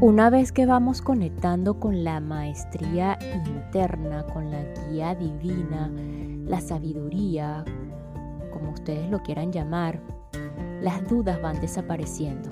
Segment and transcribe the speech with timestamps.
[0.00, 5.90] Una vez que vamos conectando con la maestría interna, con la guía divina,
[6.46, 7.64] la sabiduría,
[8.52, 10.00] como ustedes lo quieran llamar,
[10.80, 12.50] las dudas van desapareciendo.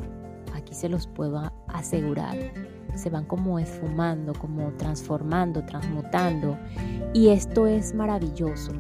[0.57, 2.37] Aquí se los puedo asegurar.
[2.97, 6.59] Se van como esfumando, como transformando, transmutando.
[7.15, 8.73] Y esto es maravilloso,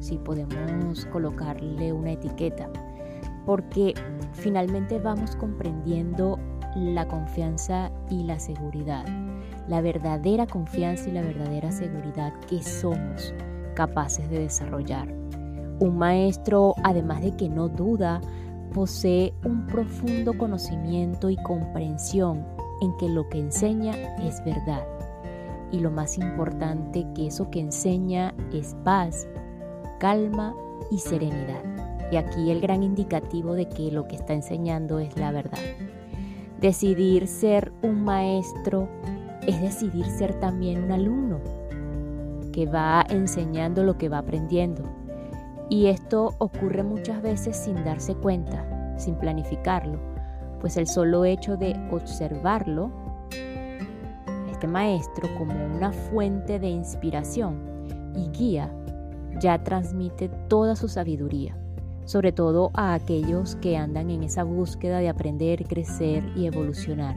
[0.00, 2.68] si podemos colocarle una etiqueta,
[3.46, 3.94] porque
[4.34, 6.38] finalmente vamos comprendiendo
[6.74, 9.04] la confianza y la seguridad,
[9.68, 13.34] la verdadera confianza y la verdadera seguridad que somos
[13.74, 15.08] capaces de desarrollar.
[15.80, 18.20] Un maestro, además de que no duda,
[18.72, 22.44] posee un profundo conocimiento y comprensión
[22.80, 24.86] en que lo que enseña es verdad.
[25.70, 29.26] Y lo más importante, que eso que enseña es paz,
[29.98, 30.54] calma
[30.90, 31.62] y serenidad.
[32.10, 35.58] Y aquí el gran indicativo de que lo que está enseñando es la verdad.
[36.62, 38.88] Decidir ser un maestro
[39.44, 41.40] es decidir ser también un alumno
[42.52, 44.84] que va enseñando lo que va aprendiendo.
[45.68, 49.98] Y esto ocurre muchas veces sin darse cuenta, sin planificarlo,
[50.60, 52.92] pues el solo hecho de observarlo,
[54.48, 57.58] este maestro como una fuente de inspiración
[58.14, 58.72] y guía,
[59.40, 61.56] ya transmite toda su sabiduría
[62.04, 67.16] sobre todo a aquellos que andan en esa búsqueda de aprender, crecer y evolucionar.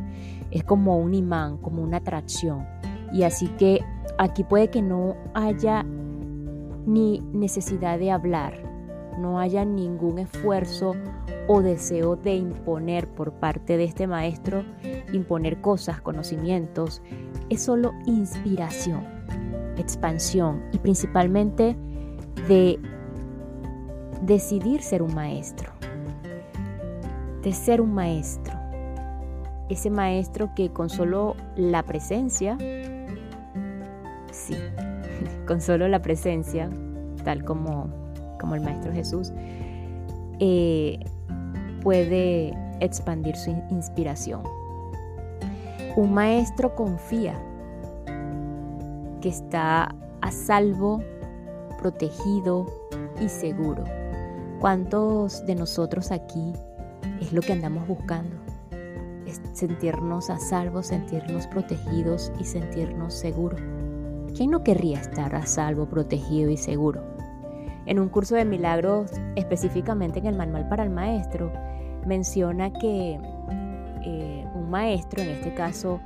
[0.52, 2.66] Es como un imán, como una atracción.
[3.12, 3.82] Y así que
[4.18, 5.86] aquí puede que no haya
[6.86, 8.54] ni necesidad de hablar,
[9.20, 10.96] no haya ningún esfuerzo
[11.48, 14.64] o deseo de imponer por parte de este maestro,
[15.14, 17.02] imponer cosas, conocimientos.
[17.50, 19.04] Es solo inspiración,
[19.78, 21.76] expansión y principalmente
[22.48, 22.80] de
[24.26, 25.72] decidir ser un maestro,
[27.44, 28.58] de ser un maestro,
[29.70, 32.58] ese maestro que con solo la presencia,
[34.32, 34.56] sí,
[35.48, 36.70] con solo la presencia,
[37.24, 37.88] tal como,
[38.40, 39.32] como el Maestro Jesús,
[40.40, 41.00] eh,
[41.82, 44.42] puede expandir su inspiración.
[45.96, 47.40] Un maestro confía
[49.22, 51.02] que está a salvo,
[51.80, 52.66] protegido
[53.22, 53.84] y seguro
[54.66, 56.52] ¿Cuántos de nosotros aquí
[57.22, 58.36] es lo que andamos buscando?
[59.28, 63.62] Es sentirnos a salvo, sentirnos protegidos y sentirnos seguros.
[64.36, 67.04] ¿Quién no querría estar a salvo, protegido y seguro?
[67.86, 71.54] En un curso de milagros, específicamente en el manual para el maestro,
[72.08, 73.20] menciona que
[74.04, 76.00] eh, un maestro, en este caso,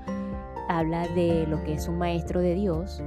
[0.67, 3.01] habla de lo que es un maestro de Dios,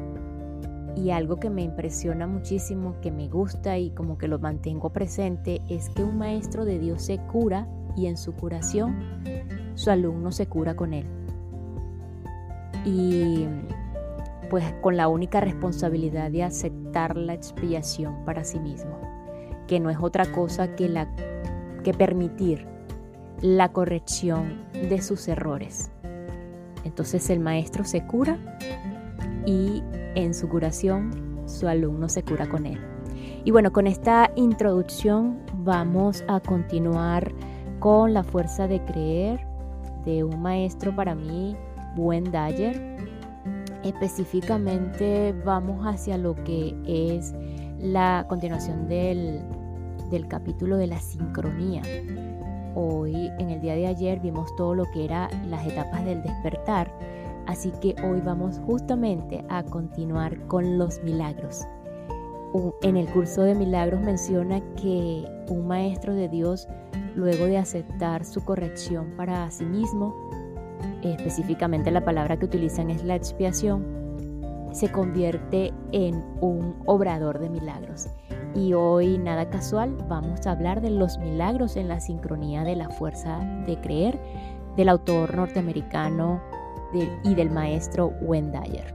[0.97, 5.61] y algo que me impresiona muchísimo, que me gusta y como que lo mantengo presente,
[5.69, 7.67] es que un maestro de Dios se cura
[7.97, 8.97] y en su curación
[9.75, 11.07] su alumno se cura con él.
[12.85, 13.47] Y
[14.51, 19.01] pues con la única responsabilidad de aceptar la expiación para sí mismo,
[19.67, 21.09] que no es otra cosa que, la,
[21.83, 22.67] que permitir
[23.41, 25.91] la corrección de sus errores.
[26.85, 28.39] Entonces el maestro se cura
[29.47, 29.83] y
[30.15, 31.11] en su curación
[31.47, 32.79] su alumno se cura con él.
[33.45, 37.33] Y bueno, con esta introducción vamos a continuar
[37.81, 39.45] con la fuerza de creer
[40.05, 41.57] de un maestro para mí,
[41.97, 42.81] Buen Dyer.
[43.83, 47.35] Específicamente vamos hacia lo que es
[47.81, 49.41] la continuación del,
[50.11, 51.83] del capítulo de la sincronía.
[52.75, 56.91] Hoy, en el día de ayer, vimos todo lo que era las etapas del despertar
[57.53, 61.67] Así que hoy vamos justamente a continuar con los milagros.
[62.81, 66.67] En el curso de milagros menciona que un maestro de Dios,
[67.15, 70.15] luego de aceptar su corrección para sí mismo,
[71.03, 73.85] específicamente la palabra que utilizan es la expiación,
[74.73, 78.09] se convierte en un obrador de milagros.
[78.55, 82.89] Y hoy, nada casual, vamos a hablar de los milagros en la sincronía de la
[82.89, 84.19] fuerza de creer
[84.75, 86.41] del autor norteamericano
[86.95, 88.93] y del maestro Wendayer.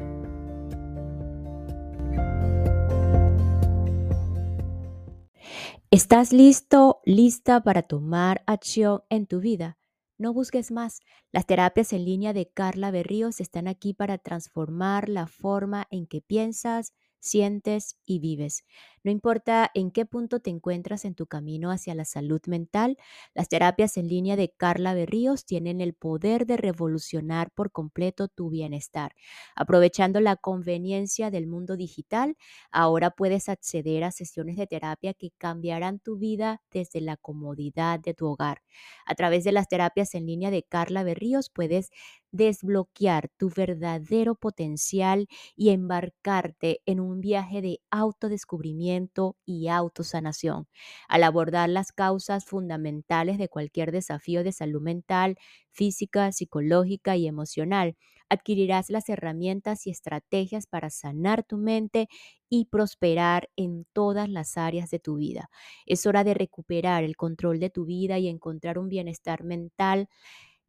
[5.89, 9.77] ¿Estás listo, lista para tomar acción en tu vida?
[10.17, 10.99] No busques más.
[11.31, 16.21] Las terapias en línea de Carla Berríos están aquí para transformar la forma en que
[16.21, 16.93] piensas,
[17.27, 18.63] sientes y vives.
[19.03, 22.97] No importa en qué punto te encuentras en tu camino hacia la salud mental,
[23.33, 28.49] las terapias en línea de Carla Berríos tienen el poder de revolucionar por completo tu
[28.49, 29.13] bienestar.
[29.55, 32.35] Aprovechando la conveniencia del mundo digital,
[32.71, 38.13] ahora puedes acceder a sesiones de terapia que cambiarán tu vida desde la comodidad de
[38.13, 38.61] tu hogar.
[39.05, 41.89] A través de las terapias en línea de Carla Berríos puedes
[42.31, 50.67] desbloquear tu verdadero potencial y embarcarte en un viaje de autodescubrimiento y autosanación.
[51.07, 55.37] Al abordar las causas fundamentales de cualquier desafío de salud mental,
[55.71, 57.95] física, psicológica y emocional,
[58.29, 62.07] adquirirás las herramientas y estrategias para sanar tu mente
[62.49, 65.49] y prosperar en todas las áreas de tu vida.
[65.85, 70.09] Es hora de recuperar el control de tu vida y encontrar un bienestar mental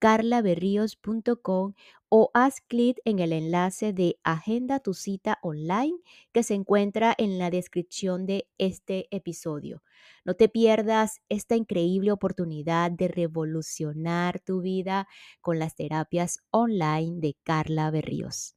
[0.00, 1.74] www.carlaberrios.com
[2.08, 5.96] o haz clic en el enlace de Agenda tu cita online
[6.32, 9.82] que se encuentra en la descripción de este episodio.
[10.24, 15.06] No te pierdas esta increíble oportunidad de revolucionar tu vida
[15.40, 18.56] con las terapias online de Carla Berríos.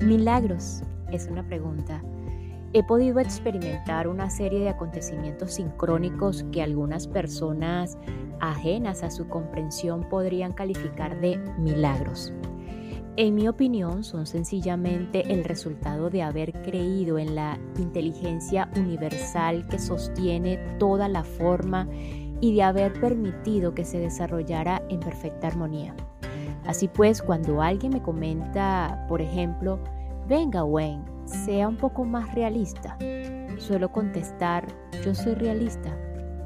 [0.00, 2.02] Milagros es una pregunta
[2.74, 7.96] he podido experimentar una serie de acontecimientos sincrónicos que algunas personas
[8.40, 12.32] ajenas a su comprensión podrían calificar de milagros.
[13.16, 19.78] En mi opinión, son sencillamente el resultado de haber creído en la inteligencia universal que
[19.78, 21.86] sostiene toda la forma
[22.40, 25.94] y de haber permitido que se desarrollara en perfecta armonía.
[26.66, 29.78] Así pues, cuando alguien me comenta, por ejemplo,
[30.26, 32.96] venga Wayne, sea un poco más realista.
[33.58, 34.66] Suelo contestar,
[35.04, 35.96] yo soy realista,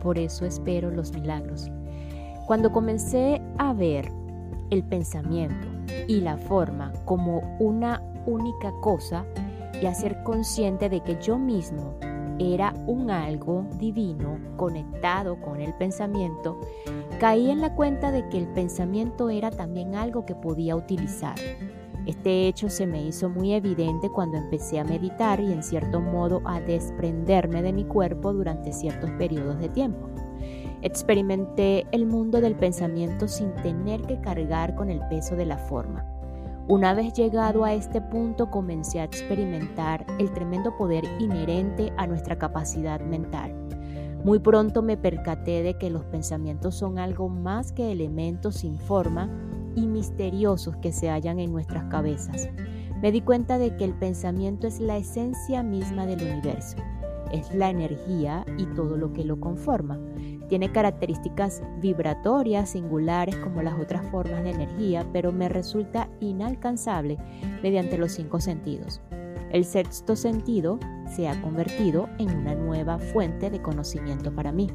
[0.02, 1.70] por eso espero los milagros.
[2.46, 4.10] Cuando comencé a ver
[4.70, 5.66] el pensamiento
[6.06, 9.24] y la forma como una única cosa
[9.80, 11.94] y a ser consciente de que yo mismo
[12.38, 16.60] era un algo divino conectado con el pensamiento,
[17.18, 21.34] caí en la cuenta de que el pensamiento era también algo que podía utilizar
[22.08, 26.40] este hecho se me hizo muy evidente cuando empecé a meditar y en cierto modo
[26.46, 30.08] a desprenderme de mi cuerpo durante ciertos periodos de tiempo.
[30.80, 36.06] Experimenté el mundo del pensamiento sin tener que cargar con el peso de la forma.
[36.66, 42.38] Una vez llegado a este punto comencé a experimentar el tremendo poder inherente a nuestra
[42.38, 43.54] capacidad mental.
[44.24, 49.28] Muy pronto me percaté de que los pensamientos son algo más que elementos sin forma
[49.74, 52.48] y misteriosos que se hallan en nuestras cabezas.
[53.00, 56.76] Me di cuenta de que el pensamiento es la esencia misma del universo,
[57.32, 60.00] es la energía y todo lo que lo conforma.
[60.48, 67.18] Tiene características vibratorias singulares como las otras formas de energía, pero me resulta inalcanzable
[67.62, 69.00] mediante los cinco sentidos.
[69.52, 74.68] El sexto sentido se ha convertido en una nueva fuente de conocimiento para mí.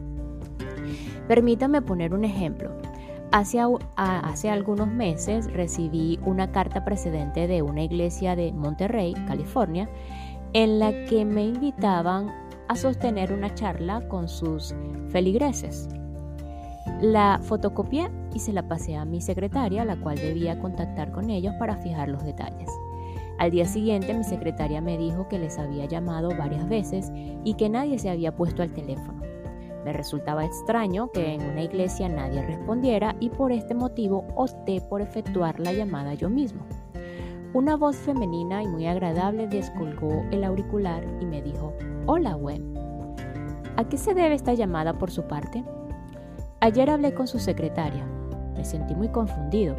[1.27, 2.71] Permítame poner un ejemplo.
[3.33, 3.59] Hace,
[3.95, 9.89] hace, algunos meses recibí una carta precedente de una iglesia de Monterrey, California,
[10.53, 12.31] en la que me invitaban
[12.67, 14.75] a sostener una charla con sus
[15.09, 15.89] feligreses.
[17.01, 21.55] La fotocopié y se la pasé a mi secretaria, la cual debía contactar con ellos
[21.57, 22.69] para fijar los detalles.
[23.39, 27.11] Al día siguiente mi secretaria me dijo que les había llamado varias veces
[27.43, 29.32] y que nadie se había puesto al teléfono.
[29.85, 35.01] Me resultaba extraño que en una iglesia nadie respondiera y por este motivo opté por
[35.01, 36.61] efectuar la llamada yo mismo.
[37.53, 41.73] Una voz femenina y muy agradable descolgó el auricular y me dijo,
[42.07, 42.73] Hola, Gwen.
[43.75, 45.63] ¿A qué se debe esta llamada por su parte?
[46.61, 48.05] Ayer hablé con su secretaria.
[48.55, 49.75] Me sentí muy confundido.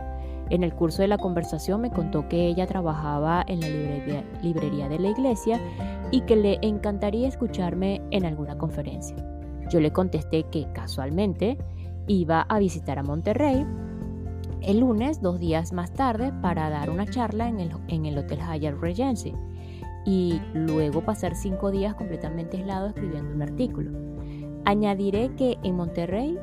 [0.50, 4.88] En el curso de la conversación me contó que ella trabajaba en la librería, librería
[4.88, 5.58] de la iglesia
[6.10, 9.16] y que le encantaría escucharme en alguna conferencia.
[9.74, 11.58] Yo le contesté que casualmente
[12.06, 13.66] iba a visitar a Monterrey
[14.62, 18.38] el lunes, dos días más tarde, para dar una charla en el, en el Hotel
[18.38, 19.34] Hyatt Regency
[20.06, 23.90] y luego pasar cinco días completamente aislado escribiendo un artículo.
[24.64, 26.38] Añadiré que en Monterrey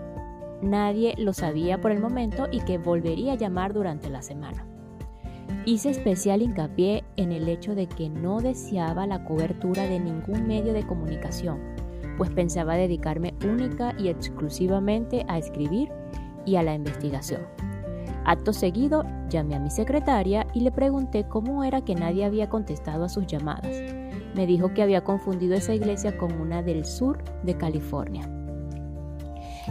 [0.61, 4.65] nadie lo sabía por el momento y que volvería a llamar durante la semana.
[5.63, 10.73] Hice especial hincapié en el hecho de que no deseaba la cobertura de ningún medio
[10.73, 11.59] de comunicación,
[12.17, 15.91] pues pensaba dedicarme única y exclusivamente a escribir
[16.45, 17.41] y a la investigación.
[18.23, 23.05] Acto seguido, llamé a mi secretaria y le pregunté cómo era que nadie había contestado
[23.05, 23.75] a sus llamadas.
[24.35, 28.29] Me dijo que había confundido esa iglesia con una del sur de California.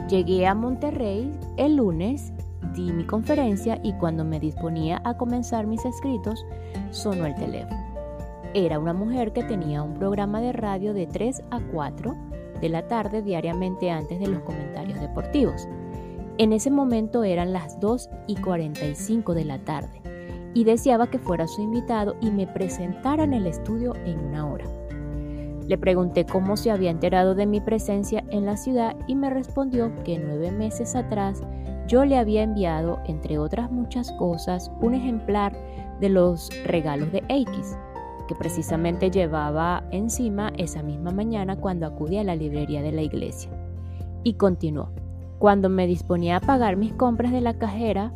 [0.09, 2.32] Llegué a Monterrey el lunes,
[2.75, 6.44] di mi conferencia y cuando me disponía a comenzar mis escritos,
[6.90, 7.80] sonó el teléfono.
[8.52, 12.29] Era una mujer que tenía un programa de radio de 3 a 4
[12.61, 15.69] de la tarde diariamente antes de los comentarios deportivos.
[16.38, 20.00] En ese momento eran las 2 y 45 de la tarde
[20.55, 24.64] y deseaba que fuera su invitado y me presentara en el estudio en una hora.
[25.67, 29.93] Le pregunté cómo se había enterado de mi presencia en la ciudad y me respondió
[30.02, 31.43] que nueve meses atrás
[31.87, 35.57] yo le había enviado, entre otras muchas cosas, un ejemplar
[36.00, 37.76] de los regalos de X,
[38.34, 43.50] precisamente llevaba encima esa misma mañana cuando acudí a la librería de la iglesia.
[44.22, 44.90] Y continuó.
[45.38, 48.12] Cuando me disponía a pagar mis compras de la cajera,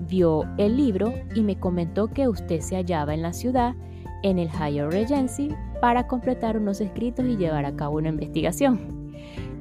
[0.00, 3.74] vio el libro y me comentó que usted se hallaba en la ciudad,
[4.22, 8.93] en el Higher Regency, para completar unos escritos y llevar a cabo una investigación.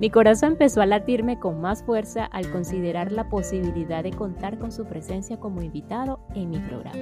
[0.04, 4.70] Mi corazón empezó a latirme con más fuerza al considerar la posibilidad de contar con
[4.74, 7.00] su presencia como invitado en mi programa.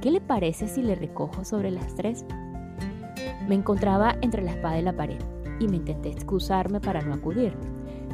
[0.00, 2.24] ¿Qué le parece si le recojo sobre las tres?
[3.46, 5.18] Me encontraba entre la espada y la pared
[5.58, 7.52] y me intenté excusarme para no acudir.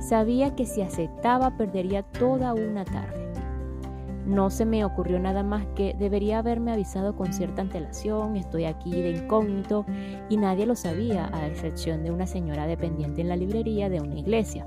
[0.00, 3.25] Sabía que si aceptaba perdería toda una tarde.
[4.26, 8.90] No se me ocurrió nada más que debería haberme avisado con cierta antelación, estoy aquí
[8.90, 9.86] de incógnito
[10.28, 14.18] y nadie lo sabía, a excepción de una señora dependiente en la librería de una
[14.18, 14.66] iglesia.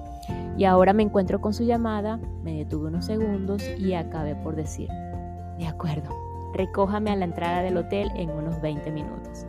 [0.57, 4.87] Y ahora me encuentro con su llamada, me detuve unos segundos y acabé por decir,
[5.57, 6.09] de acuerdo,
[6.53, 9.45] recójame a la entrada del hotel en unos 20 minutos.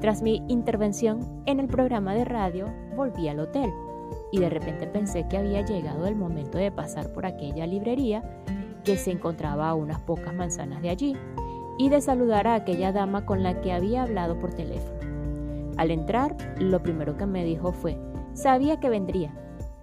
[0.00, 2.66] Tras mi intervención en el programa de radio,
[2.96, 3.70] volví al hotel
[4.32, 8.22] y de repente pensé que había llegado el momento de pasar por aquella librería
[8.88, 11.14] que se encontraba a unas pocas manzanas de allí
[11.76, 14.98] y de saludar a aquella dama con la que había hablado por teléfono.
[15.76, 17.98] Al entrar, lo primero que me dijo fue,
[18.32, 19.30] sabía que vendría.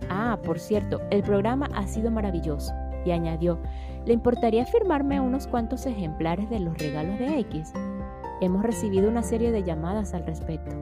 [0.09, 2.73] Ah, por cierto, el programa ha sido maravilloso.
[3.05, 3.59] Y añadió,
[4.07, 7.73] ¿le importaría firmarme unos cuantos ejemplares de los regalos de X?
[8.41, 10.75] Hemos recibido una serie de llamadas al respecto.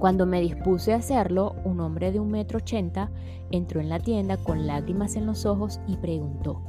[0.00, 3.08] Cuando me dispuse a hacerlo, un hombre de un metro ochenta
[3.52, 6.60] entró en la tienda con lágrimas en los ojos y preguntó,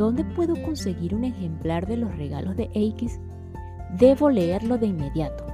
[0.00, 3.20] ¿dónde puedo conseguir un ejemplar de los regalos de X?
[3.98, 5.44] Debo leerlo de inmediato.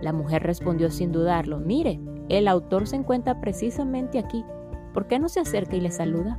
[0.00, 4.46] La mujer respondió sin dudarlo, mire, el autor se encuentra precisamente aquí.
[4.94, 6.38] ¿Por qué no se acerca y le saluda?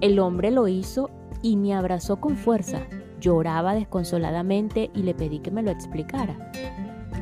[0.00, 1.10] El hombre lo hizo
[1.42, 2.80] y me abrazó con fuerza.
[3.20, 6.50] Lloraba desconsoladamente y le pedí que me lo explicara.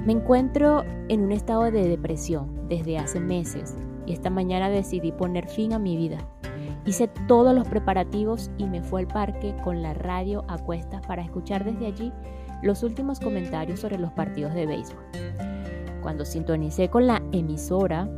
[0.06, 5.48] Me encuentro en un estado de depresión desde hace meses y esta mañana decidí poner
[5.48, 6.18] fin a mi vida.
[6.84, 11.22] Hice todos los preparativos y me fui al parque con la radio a cuestas para
[11.22, 12.12] escuchar desde allí
[12.62, 15.04] los últimos comentarios sobre los partidos de béisbol.
[16.02, 18.08] Cuando sintonicé con la emisora,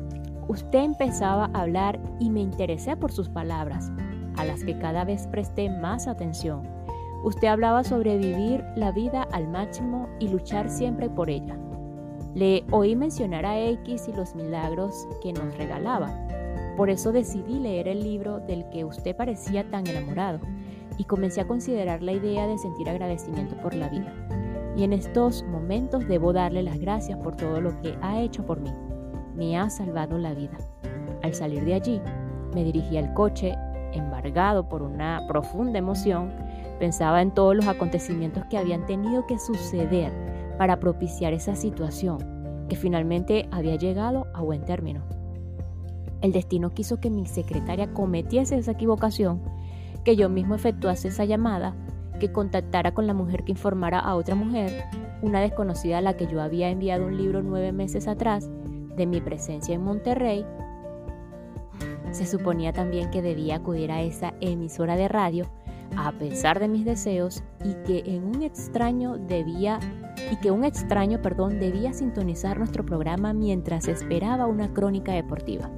[0.49, 3.92] usted empezaba a hablar y me interesé por sus palabras,
[4.37, 6.62] a las que cada vez presté más atención.
[7.23, 11.59] Usted hablaba sobre vivir la vida al máximo y luchar siempre por ella.
[12.35, 16.11] Le oí mencionar a X y los milagros que nos regalaba.
[16.76, 20.40] Por eso decidí leer el libro del que usted parecía tan enamorado
[20.98, 24.12] y comencé a considerar la idea de sentir agradecimiento por la vida.
[24.76, 28.60] Y en estos momentos debo darle las gracias por todo lo que ha hecho por
[28.60, 28.72] mí.
[29.36, 30.56] Me ha salvado la vida.
[31.22, 32.00] Al salir de allí,
[32.54, 33.54] me dirigí al coche,
[33.92, 36.32] embargado por una profunda emoción,
[36.80, 40.12] pensaba en todos los acontecimientos que habían tenido que suceder
[40.58, 45.02] para propiciar esa situación que finalmente había llegado a buen término.
[46.24, 49.42] El destino quiso que mi secretaria cometiese esa equivocación,
[50.04, 51.76] que yo mismo efectuase esa llamada,
[52.18, 54.86] que contactara con la mujer que informara a otra mujer,
[55.20, 58.48] una desconocida a la que yo había enviado un libro nueve meses atrás
[58.96, 60.46] de mi presencia en Monterrey.
[62.10, 65.50] Se suponía también que debía acudir a esa emisora de radio
[65.94, 69.78] a pesar de mis deseos y que en un extraño debía
[70.32, 75.70] y que un extraño, perdón, debía sintonizar nuestro programa mientras esperaba una crónica deportiva.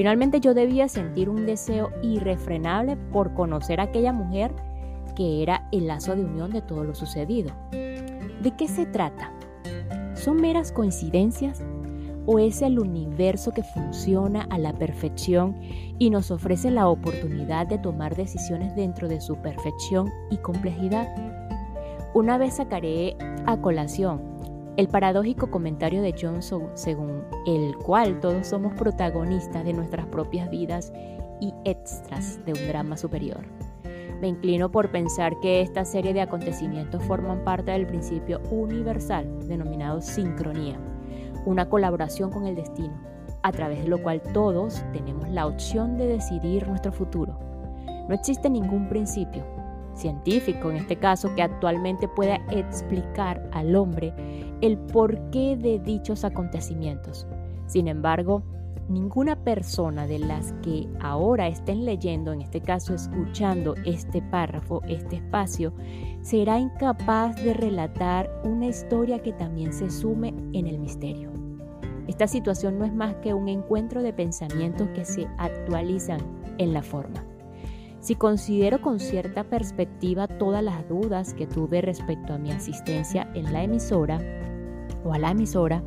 [0.00, 4.50] Finalmente yo debía sentir un deseo irrefrenable por conocer a aquella mujer
[5.14, 7.52] que era el lazo de unión de todo lo sucedido.
[7.70, 9.30] ¿De qué se trata?
[10.14, 11.62] ¿Son meras coincidencias?
[12.24, 15.60] ¿O es el universo que funciona a la perfección
[15.98, 21.14] y nos ofrece la oportunidad de tomar decisiones dentro de su perfección y complejidad?
[22.14, 24.29] Una vez sacaré a colación
[24.80, 30.90] el paradójico comentario de Johnson según el cual todos somos protagonistas de nuestras propias vidas
[31.38, 33.44] y extras de un drama superior.
[34.22, 40.00] Me inclino por pensar que esta serie de acontecimientos forman parte del principio universal denominado
[40.00, 40.80] sincronía,
[41.44, 42.98] una colaboración con el destino,
[43.42, 47.38] a través de lo cual todos tenemos la opción de decidir nuestro futuro.
[48.08, 49.44] No existe ningún principio,
[49.94, 54.14] científico en este caso, que actualmente pueda explicar al hombre
[54.60, 57.26] el porqué de dichos acontecimientos.
[57.66, 58.42] Sin embargo,
[58.88, 65.16] ninguna persona de las que ahora estén leyendo, en este caso escuchando este párrafo, este
[65.16, 65.72] espacio,
[66.22, 71.30] será incapaz de relatar una historia que también se sume en el misterio.
[72.08, 76.20] Esta situación no es más que un encuentro de pensamientos que se actualizan
[76.58, 77.24] en la forma.
[78.00, 83.52] Si considero con cierta perspectiva todas las dudas que tuve respecto a mi asistencia en
[83.52, 84.18] la emisora
[85.04, 85.82] o a la emisora,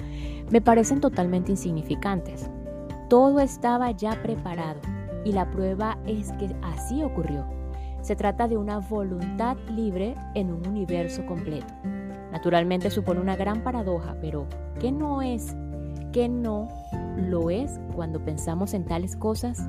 [0.49, 2.49] me parecen totalmente insignificantes.
[3.09, 4.79] Todo estaba ya preparado
[5.23, 7.45] y la prueba es que así ocurrió.
[8.01, 11.73] Se trata de una voluntad libre en un universo completo.
[12.31, 14.47] Naturalmente supone una gran paradoja, pero
[14.79, 15.55] ¿qué no es?
[16.11, 16.67] ¿Qué no
[17.15, 19.67] lo es cuando pensamos en tales cosas?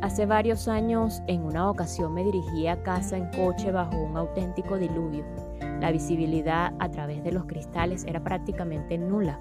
[0.00, 4.78] Hace varios años, en una ocasión me dirigí a casa en coche bajo un auténtico
[4.78, 5.24] diluvio.
[5.80, 9.38] La visibilidad a través de los cristales era prácticamente nula.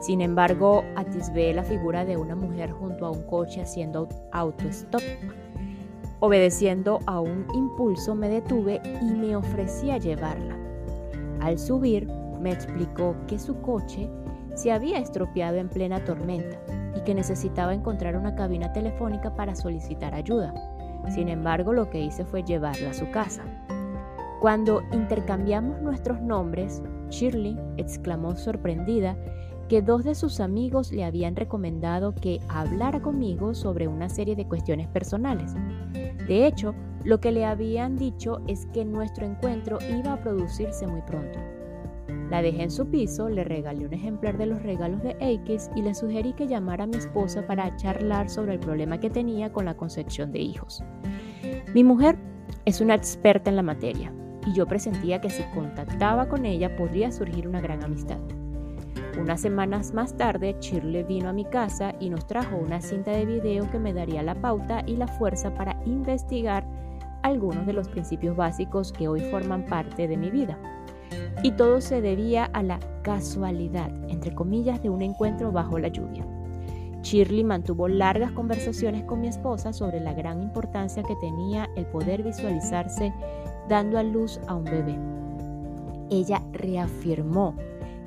[0.00, 5.02] Sin embargo, atisbé la figura de una mujer junto a un coche haciendo auto-stop.
[6.20, 10.56] Obedeciendo a un impulso me detuve y me ofrecí a llevarla.
[11.40, 12.06] Al subir,
[12.40, 14.08] me explicó que su coche
[14.54, 16.58] se había estropeado en plena tormenta
[16.94, 20.52] y que necesitaba encontrar una cabina telefónica para solicitar ayuda.
[21.08, 23.42] Sin embargo, lo que hice fue llevarla a su casa.
[24.40, 29.14] Cuando intercambiamos nuestros nombres, Shirley exclamó sorprendida
[29.68, 34.48] que dos de sus amigos le habían recomendado que hablara conmigo sobre una serie de
[34.48, 35.54] cuestiones personales.
[36.26, 36.74] De hecho,
[37.04, 41.38] lo que le habían dicho es que nuestro encuentro iba a producirse muy pronto.
[42.30, 45.82] La dejé en su piso, le regalé un ejemplar de los regalos de X y
[45.82, 49.66] le sugerí que llamara a mi esposa para charlar sobre el problema que tenía con
[49.66, 50.82] la concepción de hijos.
[51.74, 52.16] Mi mujer
[52.64, 54.14] es una experta en la materia
[54.46, 58.18] y yo presentía que si contactaba con ella podría surgir una gran amistad.
[59.20, 63.26] Unas semanas más tarde, Shirley vino a mi casa y nos trajo una cinta de
[63.26, 66.64] video que me daría la pauta y la fuerza para investigar
[67.22, 70.58] algunos de los principios básicos que hoy forman parte de mi vida
[71.42, 76.24] y todo se debía a la casualidad, entre comillas, de un encuentro bajo la lluvia.
[77.02, 82.22] Shirley mantuvo largas conversaciones con mi esposa sobre la gran importancia que tenía el poder
[82.22, 83.12] visualizarse
[83.70, 84.98] dando a luz a un bebé.
[86.10, 87.54] Ella reafirmó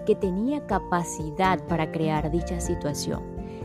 [0.06, 3.24] que tenía capacidad para crear dicha situación,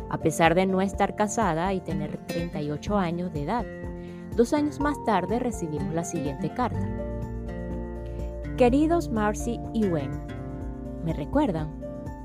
[0.09, 3.67] a pesar de no estar casada y tener 38 años de edad.
[4.37, 6.89] Dos años más tarde recibimos la siguiente carta.
[8.57, 10.17] Queridos Marcy y Wayne,
[11.05, 11.69] ¿me recuerdan?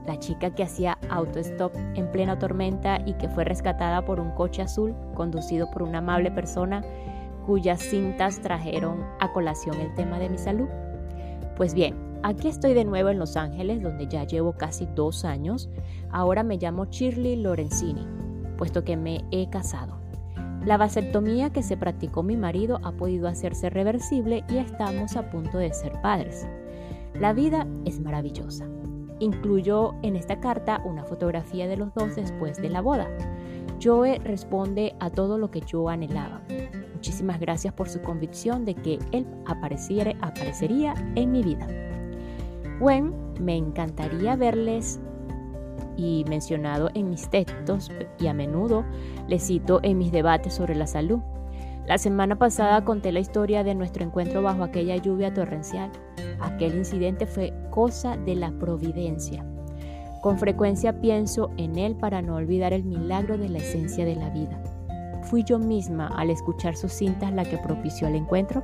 [0.05, 4.61] La chica que hacía autostop en plena tormenta y que fue rescatada por un coche
[4.61, 6.83] azul conducido por una amable persona
[7.45, 10.67] cuyas cintas trajeron a colación el tema de mi salud.
[11.55, 15.69] Pues bien, aquí estoy de nuevo en Los Ángeles, donde ya llevo casi dos años.
[16.11, 18.07] Ahora me llamo Shirley Lorenzini,
[18.57, 20.03] puesto que me he casado.
[20.65, 25.57] La vasectomía que se practicó mi marido ha podido hacerse reversible y estamos a punto
[25.57, 26.47] de ser padres.
[27.19, 28.65] La vida es maravillosa.
[29.19, 33.07] Incluyó en esta carta una fotografía de los dos después de la boda.
[33.83, 36.41] Joe responde a todo lo que yo anhelaba.
[37.03, 41.67] Muchísimas gracias por su convicción de que él apareciera, aparecería en mi vida.
[42.79, 45.01] Gwen, me encantaría verles
[45.97, 48.85] y mencionado en mis textos y a menudo
[49.27, 51.19] le cito en mis debates sobre la salud.
[51.87, 55.91] La semana pasada conté la historia de nuestro encuentro bajo aquella lluvia torrencial.
[56.39, 59.45] Aquel incidente fue cosa de la providencia.
[60.21, 64.29] Con frecuencia pienso en él para no olvidar el milagro de la esencia de la
[64.29, 64.63] vida.
[65.33, 68.63] ¿Fui yo misma al escuchar sus cintas la que propició el encuentro?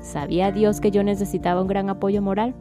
[0.00, 2.54] ¿Sabía Dios que yo necesitaba un gran apoyo moral?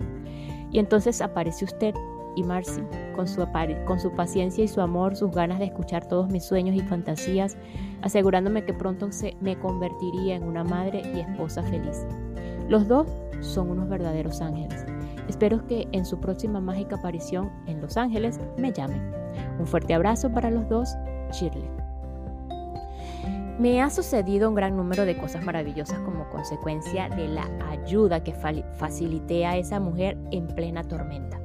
[0.72, 1.94] Y entonces aparece usted
[2.38, 2.82] y Marcy,
[3.18, 7.58] con su, paciencia y su amor, sus ganas de escuchar todos mis sueños y fantasías,
[8.02, 9.10] asegurándome que pronto
[9.42, 12.06] me convertiría en una madre y esposa feliz.
[12.70, 13.10] Los dos
[13.42, 14.86] son unos verdaderos ángeles.
[15.28, 19.02] Espero que en su próxima mágica aparición en Los Ángeles me llamen.
[19.60, 20.96] Un fuerte abrazo para los dos,
[21.34, 21.73] Shirley.
[23.60, 28.34] Me ha sucedido un gran número de cosas maravillosas como consecuencia de la ayuda que
[28.34, 31.40] facilité a esa mujer en plena tormenta.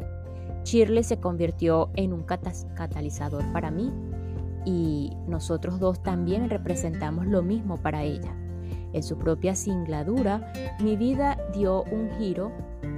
[0.64, 3.92] Shirley se convirtió en un catalizador para mí
[4.64, 8.34] y nosotros dos también representamos lo mismo para ella.
[8.94, 12.52] En su propia singladura, mi vida dio un giro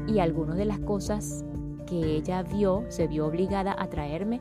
[0.07, 1.44] y algunas de las cosas
[1.90, 4.40] que ella vio, se vio obligada a traerme,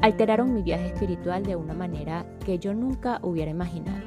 [0.00, 4.02] alteraron mi viaje espiritual de una manera que yo nunca hubiera imaginado.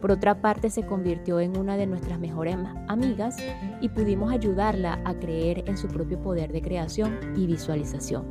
[0.00, 2.56] Por otra parte, se convirtió en una de nuestras mejores
[2.88, 3.36] amigas
[3.80, 8.26] y pudimos ayudarla a creer en su propio poder de creación y visualización,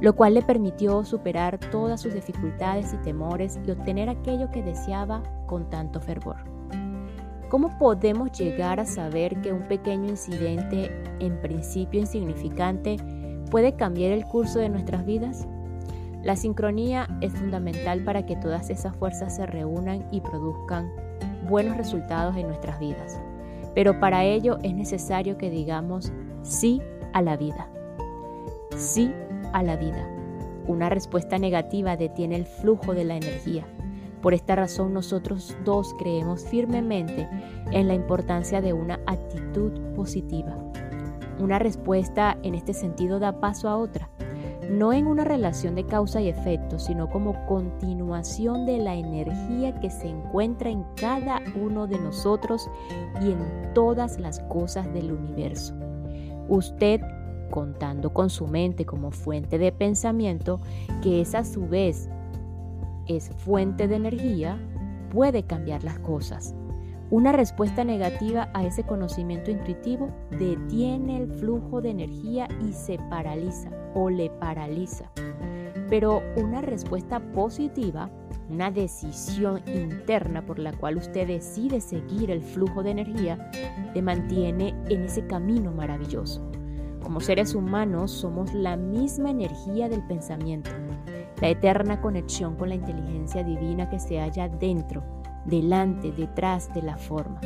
[0.00, 5.22] lo cual le permitió superar todas sus dificultades y temores y obtener aquello que deseaba
[5.46, 6.36] con tanto fervor.
[7.48, 12.96] ¿Cómo podemos llegar a saber que un pequeño incidente, en principio insignificante,
[13.54, 15.46] puede cambiar el curso de nuestras vidas?
[16.24, 20.90] La sincronía es fundamental para que todas esas fuerzas se reúnan y produzcan
[21.48, 23.20] buenos resultados en nuestras vidas.
[23.72, 26.12] Pero para ello es necesario que digamos
[26.42, 27.68] sí a la vida.
[28.76, 29.12] Sí
[29.52, 30.04] a la vida.
[30.66, 33.68] Una respuesta negativa detiene el flujo de la energía.
[34.20, 37.28] Por esta razón nosotros dos creemos firmemente
[37.70, 40.56] en la importancia de una actitud positiva.
[41.38, 44.08] Una respuesta en este sentido da paso a otra,
[44.70, 49.90] no en una relación de causa y efecto, sino como continuación de la energía que
[49.90, 52.70] se encuentra en cada uno de nosotros
[53.20, 55.74] y en todas las cosas del universo.
[56.48, 57.00] Usted
[57.50, 60.60] contando con su mente como fuente de pensamiento,
[61.02, 62.08] que es a su vez
[63.06, 64.58] es fuente de energía,
[65.10, 66.54] puede cambiar las cosas.
[67.14, 73.70] Una respuesta negativa a ese conocimiento intuitivo detiene el flujo de energía y se paraliza
[73.94, 75.12] o le paraliza.
[75.88, 78.10] Pero una respuesta positiva,
[78.50, 83.48] una decisión interna por la cual usted decide seguir el flujo de energía,
[83.92, 86.42] te mantiene en ese camino maravilloso.
[87.00, 90.72] Como seres humanos somos la misma energía del pensamiento
[91.40, 95.02] la eterna conexión con la inteligencia divina que se halla dentro,
[95.44, 97.40] delante, detrás de la forma.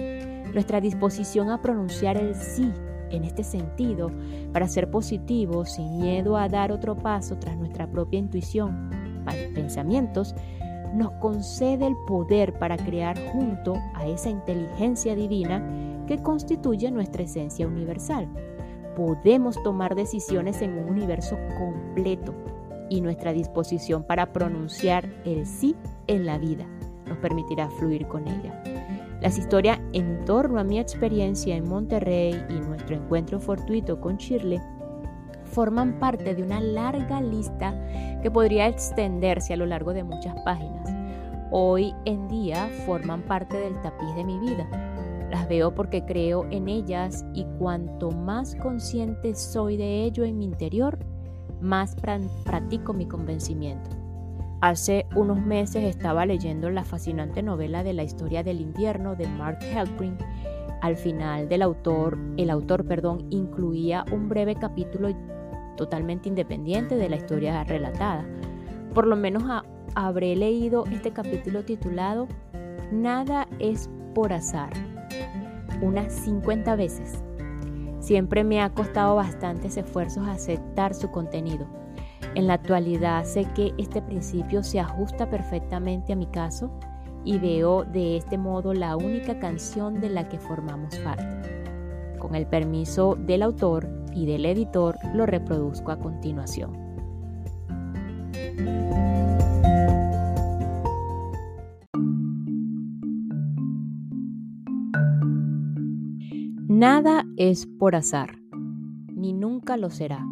[0.53, 2.73] Nuestra disposición a pronunciar el sí
[3.11, 4.11] en este sentido,
[4.53, 8.91] para ser positivos, sin miedo a dar otro paso tras nuestra propia intuición,
[9.55, 10.35] pensamientos,
[10.95, 15.63] nos concede el poder para crear junto a esa inteligencia divina
[16.07, 18.29] que constituye nuestra esencia universal.
[18.97, 22.35] Podemos tomar decisiones en un universo completo,
[22.91, 26.67] y nuestra disposición para pronunciar el sí en la vida
[27.09, 28.63] nos permitirá fluir con ella.
[29.21, 34.61] Las historias en torno a mi experiencia en Monterrey y nuestro encuentro fortuito con Shirley
[35.45, 37.75] forman parte de una larga lista
[38.23, 40.89] que podría extenderse a lo largo de muchas páginas.
[41.51, 44.69] Hoy en día forman parte del tapiz de mi vida.
[45.31, 50.45] Las veo porque creo en ellas y cuanto más consciente soy de ello en mi
[50.45, 50.99] interior,
[51.61, 51.97] más
[52.45, 53.98] practico mi convencimiento.
[54.61, 59.59] Hace unos meses estaba leyendo la fascinante novela de la historia del invierno de Mark
[59.63, 60.19] Helpring.
[60.81, 65.15] Al final del autor, el autor, perdón, incluía un breve capítulo
[65.77, 68.27] totalmente independiente de la historia relatada.
[68.95, 69.45] Por lo menos
[69.95, 72.27] habré leído este capítulo titulado
[72.91, 74.71] Nada es por azar,
[75.81, 77.23] unas 50 veces.
[78.01, 81.78] Siempre me ha costado bastantes esfuerzos aceptar su contenido.
[82.35, 86.71] En la actualidad sé que este principio se ajusta perfectamente a mi caso
[87.25, 92.17] y veo de este modo la única canción de la que formamos parte.
[92.19, 96.89] Con el permiso del autor y del editor lo reproduzco a continuación.
[106.69, 108.39] Nada es por azar,
[109.13, 110.25] ni nunca lo será,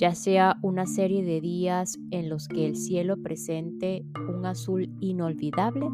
[0.00, 4.02] ya sea una serie de días en los que el cielo presente
[4.34, 5.90] un azul inolvidable,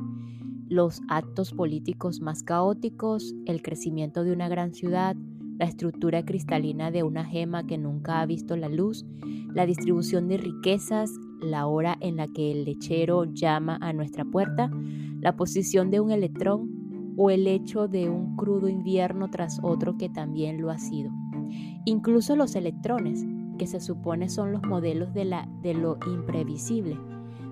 [0.69, 5.16] los actos políticos más caóticos, el crecimiento de una gran ciudad,
[5.59, 9.05] la estructura cristalina de una gema que nunca ha visto la luz,
[9.53, 14.71] la distribución de riquezas, la hora en la que el lechero llama a nuestra puerta,
[15.21, 20.11] la posición de un electrón, o el hecho de un crudo invierno tras otro que
[20.11, 21.11] también lo ha sido.
[21.87, 23.25] Incluso los electrones,
[23.57, 26.97] que se supone son los modelos de, la, de lo imprevisible,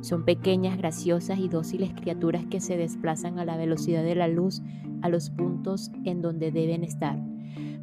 [0.05, 4.61] son pequeñas, graciosas y dóciles criaturas que se desplazan a la velocidad de la luz
[5.01, 7.19] a los puntos en donde deben estar.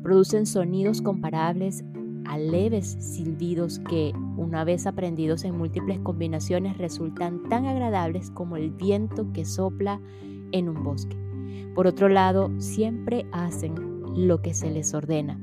[0.03, 1.83] Producen sonidos comparables
[2.25, 8.69] a leves silbidos que, una vez aprendidos en múltiples combinaciones, resultan tan agradables como el
[8.69, 9.99] viento que sopla
[10.51, 11.17] en un bosque.
[11.73, 13.73] Por otro lado, siempre hacen
[14.15, 15.39] lo que se les ordena,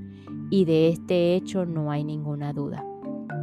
[0.50, 2.84] y de este hecho no hay ninguna duda.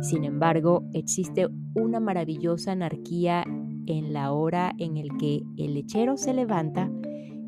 [0.01, 3.43] Sin embargo, existe una maravillosa anarquía
[3.87, 6.91] en la hora en el que el lechero se levanta,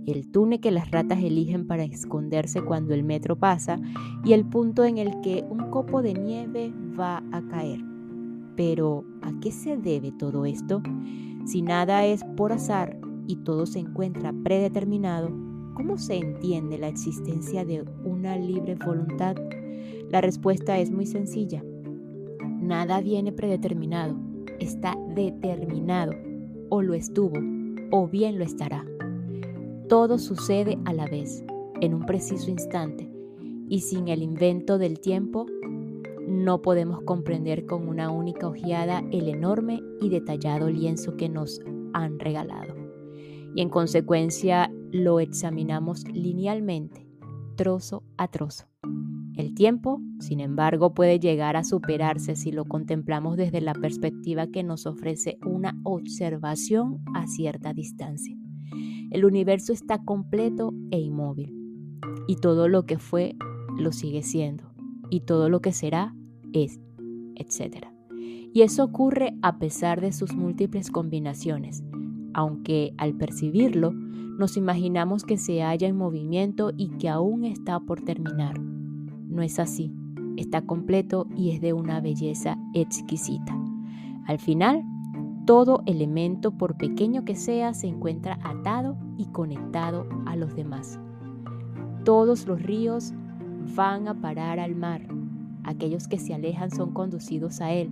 [0.05, 3.79] el túnel que las ratas eligen para esconderse cuando el metro pasa
[4.23, 7.81] y el punto en el que un copo de nieve va a caer.
[8.55, 10.81] Pero, ¿a qué se debe todo esto?
[11.45, 15.29] Si nada es por azar y todo se encuentra predeterminado,
[15.77, 19.35] ¿cómo se entiende la existencia de una libre voluntad?
[20.09, 21.63] La respuesta es muy sencilla.
[22.59, 24.15] Nada viene predeterminado,
[24.59, 26.13] está determinado,
[26.69, 27.37] o lo estuvo,
[27.91, 28.87] o bien lo estará.
[29.87, 31.45] Todo sucede a la vez,
[31.79, 33.07] en un preciso instante,
[33.69, 35.45] y sin el invento del tiempo,
[36.27, 41.61] no podemos comprender con una única ojeada el enorme y detallado lienzo que nos
[41.93, 42.73] han regalado.
[43.53, 47.07] Y en consecuencia lo examinamos linealmente,
[47.55, 48.65] trozo a trozo.
[49.35, 54.63] El tiempo, sin embargo, puede llegar a superarse si lo contemplamos desde la perspectiva que
[54.63, 58.35] nos ofrece una observación a cierta distancia.
[59.11, 61.53] El universo está completo e inmóvil,
[62.27, 63.35] y todo lo que fue
[63.77, 64.73] lo sigue siendo,
[65.11, 66.15] y todo lo que será
[66.51, 66.79] es,
[67.35, 67.85] etc.
[68.53, 71.83] Y eso ocurre a pesar de sus múltiples combinaciones,
[72.33, 73.93] aunque al percibirlo
[74.37, 78.59] nos imaginamos que se halla en movimiento y que aún está por terminar
[79.37, 79.93] no es así,
[80.35, 83.55] está completo y es de una belleza exquisita.
[84.25, 84.83] Al final,
[85.45, 90.99] todo elemento, por pequeño que sea, se encuentra atado y conectado a los demás.
[92.03, 93.13] Todos los ríos
[93.75, 95.07] van a parar al mar.
[95.63, 97.91] Aquellos que se alejan son conducidos a él.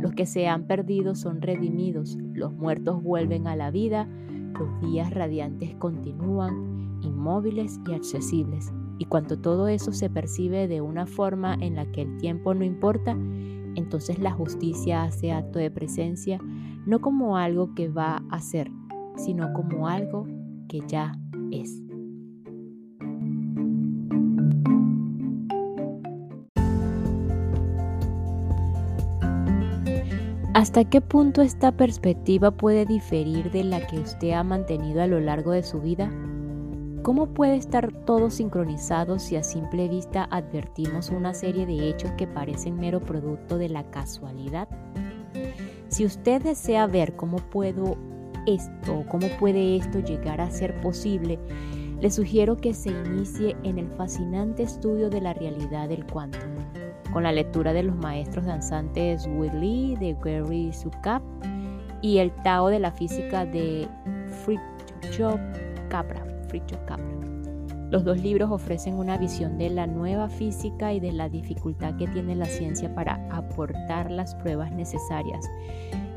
[0.00, 2.18] Los que se han perdido son redimidos.
[2.32, 4.08] Los muertos vuelven a la vida.
[4.58, 8.72] Los días radiantes continúan, inmóviles y accesibles.
[8.98, 12.64] Y cuando todo eso se percibe de una forma en la que el tiempo no
[12.64, 13.16] importa,
[13.74, 16.38] entonces la justicia hace acto de presencia
[16.86, 18.70] no como algo que va a ser,
[19.16, 20.26] sino como algo
[20.68, 21.12] que ya
[21.50, 21.89] es.
[30.52, 35.20] ¿Hasta qué punto esta perspectiva puede diferir de la que usted ha mantenido a lo
[35.20, 36.10] largo de su vida?
[37.04, 42.26] ¿Cómo puede estar todo sincronizado si a simple vista advertimos una serie de hechos que
[42.26, 44.68] parecen mero producto de la casualidad?
[45.86, 47.96] Si usted desea ver cómo puedo
[48.44, 51.38] esto, cómo puede esto llegar a ser posible,
[52.00, 56.38] le sugiero que se inicie en el fascinante estudio de la realidad del cuánto,
[57.12, 61.22] con la lectura de los maestros danzantes Willy de Gary Sukap
[62.02, 63.88] y el Tao de la física de
[64.44, 65.40] Fritjof
[65.88, 66.24] Capra.
[67.90, 72.06] Los dos libros ofrecen una visión de la nueva física y de la dificultad que
[72.06, 75.48] tiene la ciencia para aportar las pruebas necesarias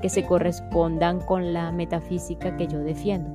[0.01, 3.29] que se correspondan con la metafísica que yo defiendo.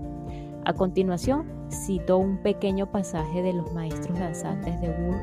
[0.64, 5.14] A continuación, cito un pequeño pasaje de los maestros danzantes de Wu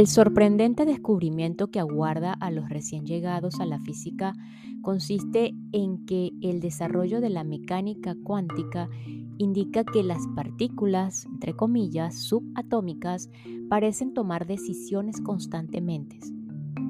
[0.00, 4.32] El sorprendente descubrimiento que aguarda a los recién llegados a la física
[4.80, 8.88] consiste en que el desarrollo de la mecánica cuántica
[9.36, 13.28] indica que las partículas, entre comillas, subatómicas,
[13.68, 16.18] parecen tomar decisiones constantemente.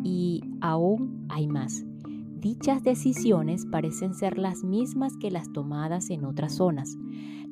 [0.04, 1.84] Y aún hay más.
[2.40, 6.96] Dichas decisiones parecen ser las mismas que las tomadas en otras zonas.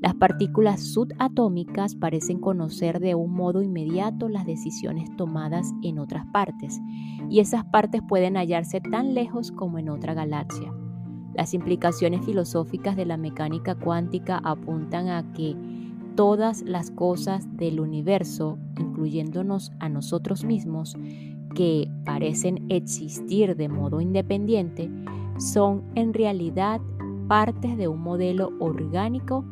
[0.00, 6.80] Las partículas subatómicas parecen conocer de un modo inmediato las decisiones tomadas en otras partes,
[7.28, 10.72] y esas partes pueden hallarse tan lejos como en otra galaxia.
[11.34, 15.54] Las implicaciones filosóficas de la mecánica cuántica apuntan a que
[16.16, 20.96] todas las cosas del universo, incluyéndonos a nosotros mismos,
[21.54, 24.90] que parecen existir de modo independiente
[25.38, 26.80] son en realidad
[27.28, 29.44] partes de un modelo orgánico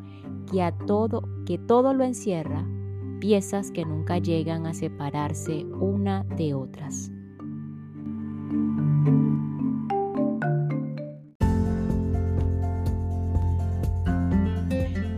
[0.51, 2.67] que a todo que todo lo encierra,
[3.21, 7.11] piezas que nunca llegan a separarse una de otras.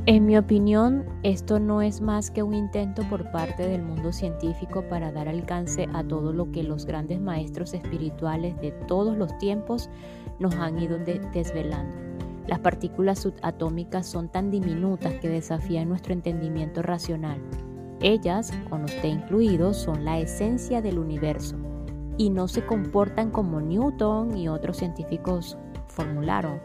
[0.08, 4.82] En mi opinión, esto no es más que un intento por parte del mundo científico
[4.88, 9.90] para dar alcance a todo lo que los grandes maestros espirituales de todos los tiempos
[10.38, 11.94] nos han ido desvelando.
[12.46, 17.38] Las partículas subatómicas son tan diminutas que desafían nuestro entendimiento racional.
[18.00, 21.56] Ellas, con usted incluido, son la esencia del universo
[22.16, 26.60] y no se comportan como Newton y otros científicos formularon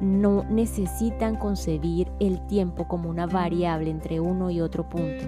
[0.00, 5.24] no necesitan concebir el tiempo como una variable entre uno y otro punto.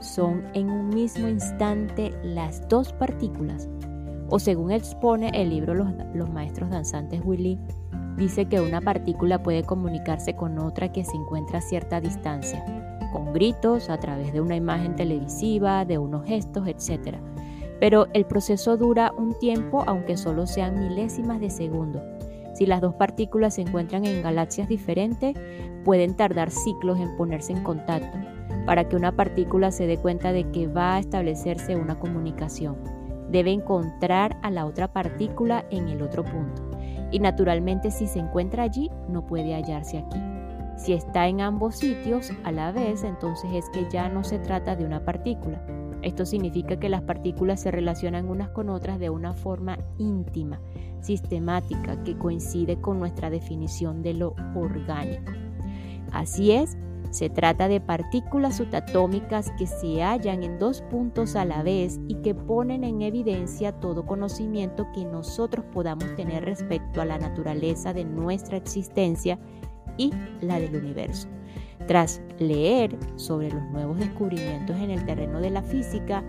[0.00, 3.68] Son en un mismo instante las dos partículas.
[4.30, 7.58] O según expone el libro Los, Maestros Danzantes Willy,
[8.16, 12.64] dice que una partícula puede comunicarse con otra que se encuentra a cierta distancia,
[13.12, 17.18] con gritos, a través de una imagen televisiva, de unos gestos, etc.
[17.80, 22.02] Pero el proceso dura un tiempo aunque solo sean milésimas de segundo
[22.54, 25.36] si las dos partículas se encuentran en galaxias diferentes,
[25.84, 28.16] pueden tardar ciclos en ponerse en contacto
[28.66, 32.76] para que una partícula se dé cuenta de que va a establecerse una comunicación.
[33.30, 36.62] Debe encontrar a la otra partícula en el otro punto.
[37.10, 40.18] Y naturalmente si se encuentra allí, no puede hallarse aquí.
[40.76, 44.74] Si está en ambos sitios a la vez, entonces es que ya no se trata
[44.74, 45.64] de una partícula.
[46.02, 50.60] Esto significa que las partículas se relacionan unas con otras de una forma íntima,
[51.04, 55.32] sistemática que coincide con nuestra definición de lo orgánico.
[56.12, 56.76] Así es,
[57.10, 62.16] se trata de partículas subatómicas que se hallan en dos puntos a la vez y
[62.16, 68.04] que ponen en evidencia todo conocimiento que nosotros podamos tener respecto a la naturaleza de
[68.04, 69.38] nuestra existencia
[69.96, 71.28] y la del universo.
[71.86, 76.24] Tras leer sobre los nuevos descubrimientos en el terreno de la física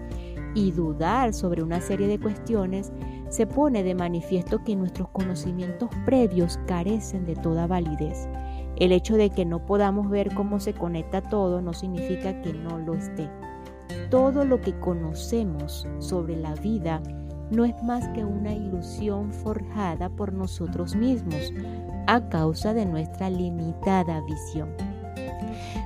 [0.56, 2.92] y dudar sobre una serie de cuestiones,
[3.30, 8.28] se pone de manifiesto que nuestros conocimientos previos carecen de toda validez.
[8.78, 12.80] El hecho de que no podamos ver cómo se conecta todo no significa que no
[12.80, 13.30] lo esté.
[14.10, 17.02] Todo lo que conocemos sobre la vida
[17.52, 21.54] no es más que una ilusión forjada por nosotros mismos
[22.08, 24.95] a causa de nuestra limitada visión.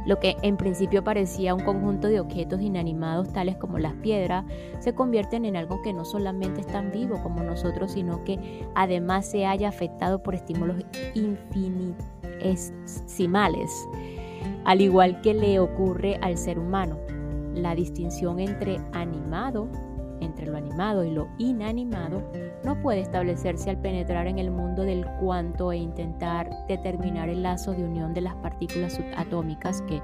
[0.09, 4.43] Lo que en principio parecía un conjunto de objetos inanimados tales como las piedras,
[4.79, 9.27] se convierten en algo que no solamente es tan vivo como nosotros, sino que además
[9.27, 10.77] se haya afectado por estímulos
[11.13, 13.69] infinitesimales,
[14.65, 16.97] al igual que le ocurre al ser humano.
[17.53, 19.69] La distinción entre animado
[20.21, 22.23] entre lo animado y lo inanimado
[22.63, 27.71] no puede establecerse al penetrar en el mundo del cuanto e intentar determinar el lazo
[27.71, 30.01] de unión de las partículas subatómicas que,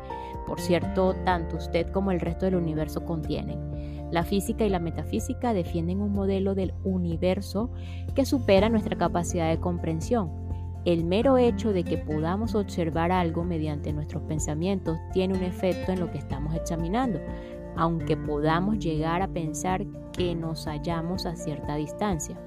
[0.47, 3.75] por cierto, tanto usted como el resto del universo contienen.
[4.11, 7.71] La física y la metafísica defienden un modelo del universo
[8.13, 10.31] que supera nuestra capacidad de comprensión.
[10.85, 15.99] El mero hecho de que podamos observar algo mediante nuestros pensamientos tiene un efecto en
[15.99, 17.19] lo que estamos examinando,
[17.75, 22.37] aunque podamos llegar a pensar que nos hallamos a cierta distancia.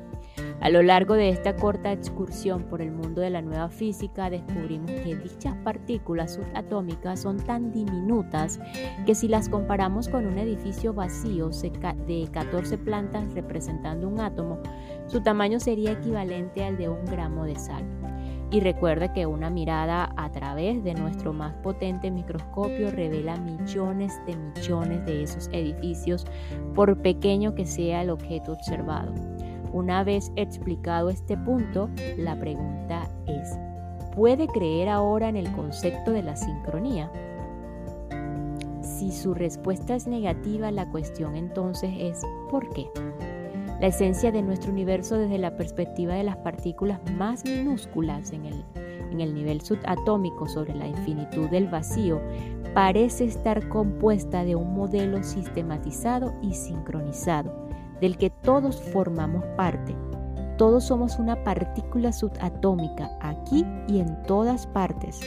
[0.60, 4.90] A lo largo de esta corta excursión por el mundo de la nueva física descubrimos
[4.90, 8.60] que dichas partículas subatómicas son tan diminutas
[9.06, 14.58] que si las comparamos con un edificio vacío de 14 plantas representando un átomo,
[15.06, 17.97] su tamaño sería equivalente al de un gramo de sal.
[18.50, 24.36] Y recuerde que una mirada a través de nuestro más potente microscopio revela millones de
[24.36, 26.26] millones de esos edificios,
[26.74, 29.12] por pequeño que sea el objeto observado.
[29.72, 33.58] Una vez explicado este punto, la pregunta es,
[34.14, 37.12] ¿puede creer ahora en el concepto de la sincronía?
[38.80, 42.86] Si su respuesta es negativa, la cuestión entonces es ¿por qué?
[43.80, 48.64] La esencia de nuestro universo desde la perspectiva de las partículas más minúsculas en el,
[49.12, 52.20] en el nivel subatómico sobre la infinitud del vacío
[52.74, 57.68] parece estar compuesta de un modelo sistematizado y sincronizado,
[58.00, 59.94] del que todos formamos parte.
[60.56, 65.20] Todos somos una partícula subatómica aquí y en todas partes,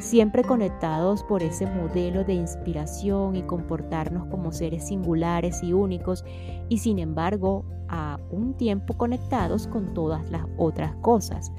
[0.00, 6.24] siempre conectados por ese modelo de inspiración y comportarnos como seres singulares y únicos
[6.68, 11.52] y sin embargo a un tiempo conectados con todas las otras cosas,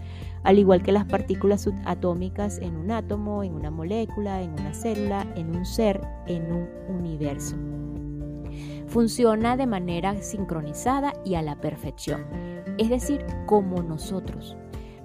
[0.43, 5.25] al igual que las partículas subatómicas en un átomo, en una molécula, en una célula,
[5.35, 7.55] en un ser, en un universo.
[8.87, 12.25] Funciona de manera sincronizada y a la perfección,
[12.77, 14.55] es decir, como nosotros.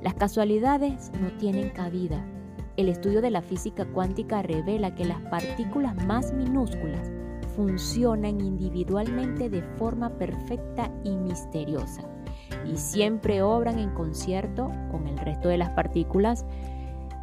[0.02, 2.24] Las casualidades no tienen cabida.
[2.80, 7.10] El estudio de la física cuántica revela que las partículas más minúsculas
[7.54, 12.00] funcionan individualmente de forma perfecta y misteriosa
[12.64, 16.46] y siempre obran en concierto con el resto de las partículas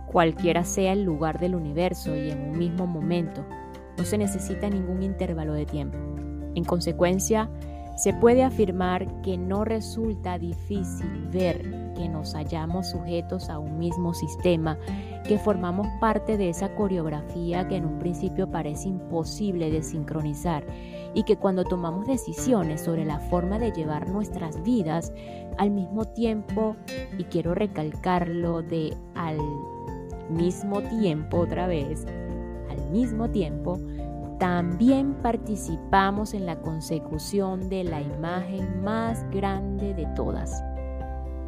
[0.05, 3.43] cualquiera sea el lugar del universo y en un mismo momento.
[3.97, 5.97] No se necesita ningún intervalo de tiempo.
[6.53, 7.49] En consecuencia,
[7.97, 11.64] se puede afirmar que no resulta difícil ver
[11.95, 14.78] que nos hallamos sujetos a un mismo sistema,
[15.28, 20.65] que formamos parte de esa coreografía que en un principio parece imposible de sincronizar
[21.13, 25.11] y que cuando tomamos decisiones sobre la forma de llevar nuestras vidas,
[25.57, 26.75] al mismo tiempo,
[27.17, 29.38] y quiero recalcarlo de al
[30.30, 32.05] mismo tiempo otra vez,
[32.69, 33.80] al mismo tiempo,
[34.39, 40.63] también participamos en la consecución de la imagen más grande de todas,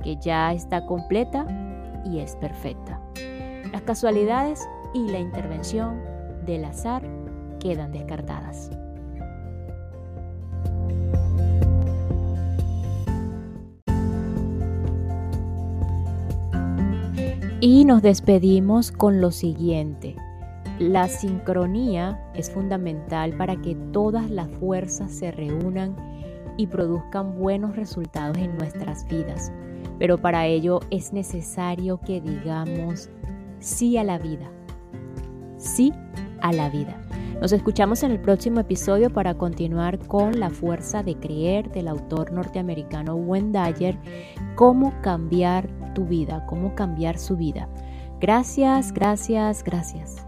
[0.04, 1.46] que ya está completa
[2.04, 3.00] y es perfecta.
[3.72, 6.02] Las casualidades y la intervención
[6.46, 7.04] del azar
[7.60, 8.72] quedan descartadas.
[17.62, 20.16] Y nos despedimos con lo siguiente.
[20.80, 25.94] La sincronía es fundamental para que todas las fuerzas se reúnan
[26.56, 29.52] y produzcan buenos resultados en nuestras vidas.
[30.00, 33.10] Pero para ello es necesario que digamos
[33.60, 34.50] sí a la vida.
[35.58, 35.94] Sí
[36.42, 37.00] a la vida.
[37.42, 42.34] Nos escuchamos en el próximo episodio para continuar con La fuerza de creer del autor
[42.34, 43.98] norteamericano Wendayer,
[44.56, 47.70] cómo cambiar tu vida, cómo cambiar su vida.
[48.20, 50.26] Gracias, gracias, gracias.